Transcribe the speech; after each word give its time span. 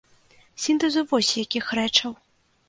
Сінтэзу 0.63 1.03
вось 1.11 1.29
якіх 1.43 1.65
рэчаў. 1.81 2.11